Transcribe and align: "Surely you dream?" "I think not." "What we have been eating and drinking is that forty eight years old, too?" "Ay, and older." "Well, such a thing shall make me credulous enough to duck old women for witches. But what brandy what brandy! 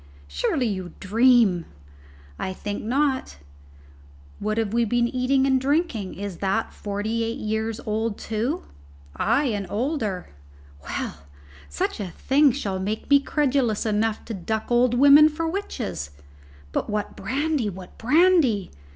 "Surely 0.27 0.65
you 0.65 0.93
dream?" 0.99 1.63
"I 2.39 2.53
think 2.53 2.81
not." 2.81 3.37
"What 4.39 4.57
we 4.73 4.81
have 4.81 4.89
been 4.89 5.07
eating 5.07 5.45
and 5.45 5.61
drinking 5.61 6.15
is 6.15 6.37
that 6.37 6.73
forty 6.73 7.23
eight 7.23 7.37
years 7.37 7.79
old, 7.85 8.17
too?" 8.17 8.63
"Ay, 9.15 9.43
and 9.53 9.67
older." 9.69 10.29
"Well, 10.83 11.17
such 11.69 11.99
a 11.99 12.07
thing 12.07 12.51
shall 12.51 12.79
make 12.79 13.11
me 13.11 13.19
credulous 13.19 13.85
enough 13.85 14.25
to 14.25 14.33
duck 14.33 14.71
old 14.71 14.95
women 14.95 15.29
for 15.29 15.47
witches. 15.47 16.09
But 16.71 16.89
what 16.89 17.15
brandy 17.15 17.69
what 17.69 17.95
brandy! 17.99 18.71